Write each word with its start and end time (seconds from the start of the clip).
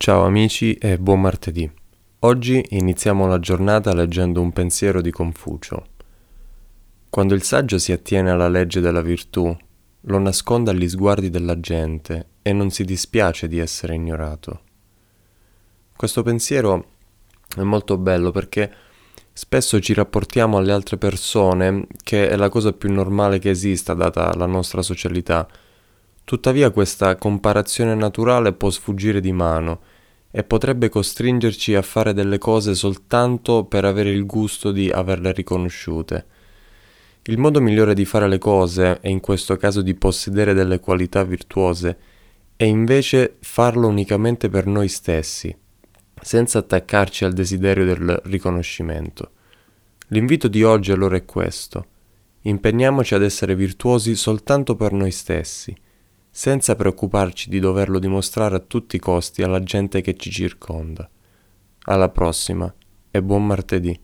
Ciao 0.00 0.24
amici 0.24 0.74
e 0.74 0.96
buon 0.96 1.20
martedì. 1.20 1.68
Oggi 2.20 2.64
iniziamo 2.68 3.26
la 3.26 3.40
giornata 3.40 3.92
leggendo 3.92 4.40
un 4.40 4.52
pensiero 4.52 5.00
di 5.00 5.10
Confucio. 5.10 5.86
Quando 7.10 7.34
il 7.34 7.42
saggio 7.42 7.78
si 7.78 7.90
attiene 7.90 8.30
alla 8.30 8.46
legge 8.46 8.78
della 8.78 9.02
virtù, 9.02 9.54
lo 10.02 10.18
nasconde 10.18 10.70
agli 10.70 10.88
sguardi 10.88 11.30
della 11.30 11.58
gente 11.58 12.26
e 12.42 12.52
non 12.52 12.70
si 12.70 12.84
dispiace 12.84 13.48
di 13.48 13.58
essere 13.58 13.96
ignorato. 13.96 14.60
Questo 15.96 16.22
pensiero 16.22 16.90
è 17.56 17.62
molto 17.62 17.98
bello 17.98 18.30
perché 18.30 18.72
spesso 19.32 19.80
ci 19.80 19.94
rapportiamo 19.94 20.58
alle 20.58 20.72
altre 20.72 20.96
persone, 20.96 21.88
che 22.04 22.28
è 22.28 22.36
la 22.36 22.48
cosa 22.48 22.72
più 22.72 22.90
normale 22.92 23.40
che 23.40 23.50
esista 23.50 23.94
data 23.94 24.32
la 24.34 24.46
nostra 24.46 24.80
socialità 24.80 25.46
Tuttavia 26.28 26.68
questa 26.68 27.16
comparazione 27.16 27.94
naturale 27.94 28.52
può 28.52 28.68
sfuggire 28.68 29.18
di 29.18 29.32
mano 29.32 29.80
e 30.30 30.44
potrebbe 30.44 30.90
costringerci 30.90 31.74
a 31.74 31.80
fare 31.80 32.12
delle 32.12 32.36
cose 32.36 32.74
soltanto 32.74 33.64
per 33.64 33.86
avere 33.86 34.10
il 34.10 34.26
gusto 34.26 34.70
di 34.70 34.90
averle 34.90 35.32
riconosciute. 35.32 36.26
Il 37.22 37.38
modo 37.38 37.62
migliore 37.62 37.94
di 37.94 38.04
fare 38.04 38.28
le 38.28 38.36
cose, 38.36 38.98
e 39.00 39.08
in 39.08 39.20
questo 39.20 39.56
caso 39.56 39.80
di 39.80 39.94
possedere 39.94 40.52
delle 40.52 40.80
qualità 40.80 41.24
virtuose, 41.24 41.96
è 42.56 42.64
invece 42.64 43.36
farlo 43.40 43.88
unicamente 43.88 44.50
per 44.50 44.66
noi 44.66 44.88
stessi, 44.88 45.56
senza 46.20 46.58
attaccarci 46.58 47.24
al 47.24 47.32
desiderio 47.32 47.86
del 47.86 48.20
riconoscimento. 48.24 49.30
L'invito 50.08 50.46
di 50.48 50.62
oggi 50.62 50.92
allora 50.92 51.16
è 51.16 51.24
questo. 51.24 51.86
Impegniamoci 52.42 53.14
ad 53.14 53.22
essere 53.22 53.54
virtuosi 53.54 54.14
soltanto 54.14 54.76
per 54.76 54.92
noi 54.92 55.10
stessi, 55.10 55.74
senza 56.38 56.76
preoccuparci 56.76 57.50
di 57.50 57.58
doverlo 57.58 57.98
dimostrare 57.98 58.54
a 58.54 58.60
tutti 58.60 58.94
i 58.94 59.00
costi 59.00 59.42
alla 59.42 59.60
gente 59.60 60.00
che 60.00 60.14
ci 60.14 60.30
circonda. 60.30 61.10
Alla 61.86 62.10
prossima 62.10 62.72
e 63.10 63.20
buon 63.20 63.44
martedì. 63.44 64.00